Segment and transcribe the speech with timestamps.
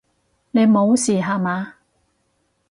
[0.49, 1.75] 你無事吓嘛！